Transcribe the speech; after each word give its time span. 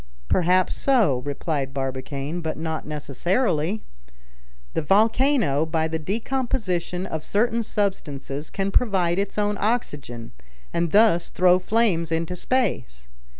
"Perhaps 0.29 0.73
so," 0.73 1.19
replied 1.25 1.75
Barbicane, 1.75 2.41
"but 2.41 2.57
not 2.57 2.87
necessarily. 2.87 3.83
The 4.73 4.81
volcano, 4.81 5.63
by 5.63 5.87
the 5.87 5.99
decomposition 5.99 7.05
of 7.05 7.23
certain 7.23 7.61
substances, 7.61 8.49
can 8.49 8.71
provide 8.71 9.19
its 9.19 9.37
own 9.37 9.57
oxygen, 9.59 10.31
and 10.73 10.91
thus 10.91 11.29
throw 11.29 11.59
flames 11.59 12.11
into 12.11 12.35
space. 12.35 13.07